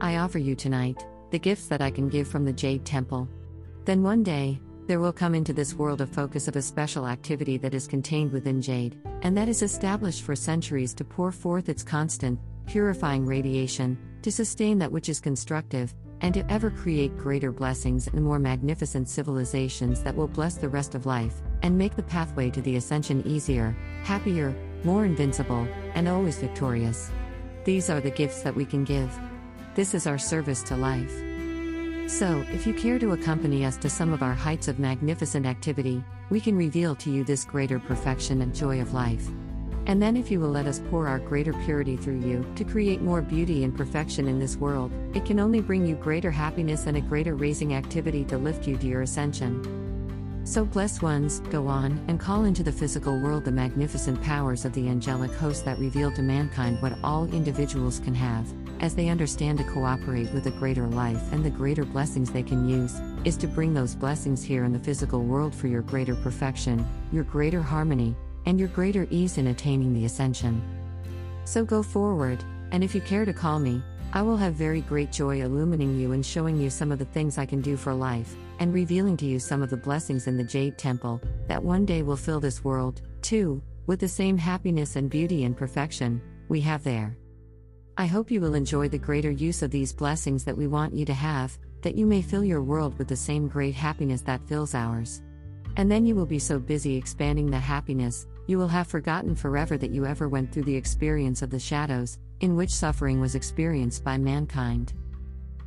I 0.00 0.18
offer 0.18 0.38
you 0.38 0.54
tonight 0.54 1.04
the 1.32 1.40
gifts 1.40 1.66
that 1.66 1.82
I 1.82 1.90
can 1.90 2.08
give 2.08 2.28
from 2.28 2.44
the 2.44 2.52
Jade 2.52 2.84
Temple. 2.84 3.28
Then 3.84 4.04
one 4.04 4.22
day, 4.22 4.60
there 4.90 4.98
will 4.98 5.12
come 5.12 5.36
into 5.36 5.52
this 5.52 5.72
world 5.74 6.00
a 6.00 6.06
focus 6.06 6.48
of 6.48 6.56
a 6.56 6.60
special 6.60 7.06
activity 7.06 7.56
that 7.56 7.74
is 7.74 7.86
contained 7.86 8.32
within 8.32 8.60
jade, 8.60 8.98
and 9.22 9.36
that 9.36 9.48
is 9.48 9.62
established 9.62 10.24
for 10.24 10.34
centuries 10.34 10.92
to 10.92 11.04
pour 11.04 11.30
forth 11.30 11.68
its 11.68 11.84
constant, 11.84 12.40
purifying 12.66 13.24
radiation, 13.24 13.96
to 14.22 14.32
sustain 14.32 14.80
that 14.80 14.90
which 14.90 15.08
is 15.08 15.20
constructive, 15.20 15.94
and 16.22 16.34
to 16.34 16.44
ever 16.50 16.70
create 16.72 17.16
greater 17.16 17.52
blessings 17.52 18.08
and 18.08 18.20
more 18.20 18.40
magnificent 18.40 19.08
civilizations 19.08 20.02
that 20.02 20.16
will 20.16 20.26
bless 20.26 20.56
the 20.56 20.68
rest 20.68 20.96
of 20.96 21.06
life, 21.06 21.40
and 21.62 21.78
make 21.78 21.94
the 21.94 22.02
pathway 22.02 22.50
to 22.50 22.60
the 22.60 22.74
ascension 22.74 23.24
easier, 23.24 23.76
happier, 24.02 24.52
more 24.82 25.04
invincible, 25.04 25.68
and 25.94 26.08
always 26.08 26.38
victorious. 26.38 27.12
These 27.62 27.90
are 27.90 28.00
the 28.00 28.10
gifts 28.10 28.42
that 28.42 28.56
we 28.56 28.64
can 28.64 28.82
give. 28.82 29.16
This 29.76 29.94
is 29.94 30.08
our 30.08 30.18
service 30.18 30.64
to 30.64 30.76
life. 30.76 31.29
So, 32.10 32.44
if 32.50 32.66
you 32.66 32.74
care 32.74 32.98
to 32.98 33.12
accompany 33.12 33.64
us 33.64 33.76
to 33.78 33.88
some 33.88 34.12
of 34.12 34.20
our 34.20 34.34
heights 34.34 34.66
of 34.66 34.80
magnificent 34.80 35.46
activity, 35.46 36.04
we 36.28 36.40
can 36.40 36.56
reveal 36.56 36.96
to 36.96 37.08
you 37.08 37.22
this 37.22 37.44
greater 37.44 37.78
perfection 37.78 38.42
and 38.42 38.52
joy 38.52 38.80
of 38.80 38.92
life. 38.92 39.28
And 39.86 40.02
then, 40.02 40.16
if 40.16 40.28
you 40.28 40.40
will 40.40 40.50
let 40.50 40.66
us 40.66 40.82
pour 40.90 41.06
our 41.06 41.20
greater 41.20 41.52
purity 41.64 41.96
through 41.96 42.18
you 42.18 42.44
to 42.56 42.64
create 42.64 43.00
more 43.00 43.22
beauty 43.22 43.62
and 43.62 43.74
perfection 43.74 44.26
in 44.26 44.40
this 44.40 44.56
world, 44.56 44.90
it 45.14 45.24
can 45.24 45.38
only 45.38 45.60
bring 45.60 45.86
you 45.86 45.94
greater 45.94 46.32
happiness 46.32 46.88
and 46.88 46.96
a 46.96 47.00
greater 47.00 47.36
raising 47.36 47.74
activity 47.74 48.24
to 48.24 48.36
lift 48.36 48.66
you 48.66 48.76
to 48.76 48.86
your 48.86 49.02
ascension. 49.02 50.42
So, 50.44 50.64
blessed 50.64 51.02
ones, 51.02 51.38
go 51.48 51.68
on 51.68 52.04
and 52.08 52.18
call 52.18 52.44
into 52.44 52.64
the 52.64 52.72
physical 52.72 53.18
world 53.20 53.44
the 53.44 53.52
magnificent 53.52 54.20
powers 54.20 54.64
of 54.64 54.72
the 54.72 54.88
angelic 54.88 55.32
host 55.32 55.64
that 55.64 55.78
reveal 55.78 56.10
to 56.12 56.22
mankind 56.22 56.82
what 56.82 56.98
all 57.04 57.32
individuals 57.32 58.00
can 58.00 58.16
have 58.16 58.52
as 58.80 58.94
they 58.94 59.08
understand 59.08 59.58
to 59.58 59.64
cooperate 59.64 60.32
with 60.32 60.46
a 60.46 60.50
greater 60.52 60.86
life 60.86 61.32
and 61.32 61.44
the 61.44 61.50
greater 61.50 61.84
blessings 61.84 62.30
they 62.30 62.42
can 62.42 62.68
use, 62.68 63.00
is 63.24 63.36
to 63.36 63.46
bring 63.46 63.74
those 63.74 63.94
blessings 63.94 64.42
here 64.42 64.64
in 64.64 64.72
the 64.72 64.78
physical 64.78 65.22
world 65.22 65.54
for 65.54 65.68
your 65.68 65.82
greater 65.82 66.16
perfection, 66.16 66.86
your 67.12 67.24
greater 67.24 67.62
harmony, 67.62 68.16
and 68.46 68.58
your 68.58 68.68
greater 68.68 69.06
ease 69.10 69.38
in 69.38 69.48
attaining 69.48 69.92
the 69.92 70.06
ascension. 70.06 70.62
So 71.44 71.64
go 71.64 71.82
forward, 71.82 72.42
and 72.72 72.82
if 72.82 72.94
you 72.94 73.00
care 73.00 73.24
to 73.24 73.32
call 73.32 73.58
me, 73.58 73.82
I 74.12 74.22
will 74.22 74.36
have 74.36 74.54
very 74.54 74.80
great 74.80 75.12
joy 75.12 75.40
illumining 75.40 76.00
you 76.00 76.12
and 76.12 76.24
showing 76.24 76.58
you 76.58 76.70
some 76.70 76.90
of 76.90 76.98
the 76.98 77.04
things 77.04 77.38
I 77.38 77.46
can 77.46 77.60
do 77.60 77.76
for 77.76 77.94
life, 77.94 78.34
and 78.58 78.74
revealing 78.74 79.16
to 79.18 79.26
you 79.26 79.38
some 79.38 79.62
of 79.62 79.70
the 79.70 79.76
blessings 79.76 80.26
in 80.26 80.36
the 80.36 80.44
Jade 80.44 80.78
Temple 80.78 81.20
that 81.46 81.62
one 81.62 81.84
day 81.84 82.02
will 82.02 82.16
fill 82.16 82.40
this 82.40 82.64
world, 82.64 83.02
too, 83.22 83.62
with 83.86 84.00
the 84.00 84.08
same 84.08 84.38
happiness 84.38 84.96
and 84.96 85.10
beauty 85.10 85.44
and 85.44 85.56
perfection 85.56 86.20
we 86.48 86.60
have 86.60 86.82
there. 86.82 87.16
I 88.00 88.06
hope 88.06 88.30
you 88.30 88.40
will 88.40 88.54
enjoy 88.54 88.88
the 88.88 88.96
greater 88.96 89.30
use 89.30 89.60
of 89.60 89.70
these 89.70 89.92
blessings 89.92 90.42
that 90.44 90.56
we 90.56 90.66
want 90.66 90.94
you 90.94 91.04
to 91.04 91.12
have, 91.12 91.58
that 91.82 91.96
you 91.96 92.06
may 92.06 92.22
fill 92.22 92.42
your 92.42 92.62
world 92.62 92.96
with 92.96 93.08
the 93.08 93.14
same 93.14 93.46
great 93.46 93.74
happiness 93.74 94.22
that 94.22 94.48
fills 94.48 94.74
ours. 94.74 95.20
And 95.76 95.92
then 95.92 96.06
you 96.06 96.14
will 96.14 96.24
be 96.24 96.38
so 96.38 96.58
busy 96.58 96.96
expanding 96.96 97.50
that 97.50 97.58
happiness, 97.58 98.26
you 98.46 98.56
will 98.56 98.68
have 98.68 98.86
forgotten 98.86 99.36
forever 99.36 99.76
that 99.76 99.90
you 99.90 100.06
ever 100.06 100.30
went 100.30 100.50
through 100.50 100.62
the 100.62 100.74
experience 100.74 101.42
of 101.42 101.50
the 101.50 101.58
shadows, 101.58 102.16
in 102.40 102.56
which 102.56 102.70
suffering 102.70 103.20
was 103.20 103.34
experienced 103.34 104.02
by 104.02 104.16
mankind. 104.16 104.94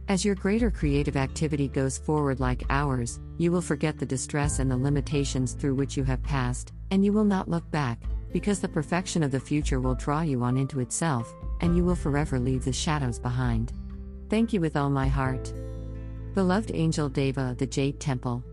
As 0.07 0.25
your 0.25 0.33
greater 0.33 0.71
creative 0.71 1.15
activity 1.15 1.67
goes 1.67 1.99
forward 1.99 2.39
like 2.39 2.63
ours, 2.71 3.19
you 3.37 3.51
will 3.51 3.61
forget 3.61 3.99
the 3.99 4.07
distress 4.07 4.57
and 4.57 4.71
the 4.71 4.75
limitations 4.75 5.53
through 5.53 5.75
which 5.75 5.95
you 5.95 6.03
have 6.05 6.23
passed, 6.23 6.73
and 6.89 7.05
you 7.05 7.13
will 7.13 7.25
not 7.25 7.47
look 7.47 7.69
back, 7.69 8.01
because 8.31 8.59
the 8.59 8.67
perfection 8.67 9.21
of 9.21 9.29
the 9.29 9.39
future 9.39 9.79
will 9.79 9.93
draw 9.93 10.21
you 10.21 10.41
on 10.41 10.57
into 10.57 10.79
itself, 10.79 11.31
and 11.61 11.75
you 11.75 11.83
will 11.83 11.95
forever 11.95 12.39
leave 12.39 12.65
the 12.65 12.73
shadows 12.73 13.19
behind. 13.19 13.73
Thank 14.29 14.53
you 14.53 14.61
with 14.61 14.75
all 14.75 14.89
my 14.89 15.07
heart. 15.07 15.53
Beloved 16.33 16.71
Angel 16.73 17.09
Deva, 17.09 17.51
of 17.51 17.57
the 17.57 17.67
Jade 17.67 17.99
Temple. 17.99 18.43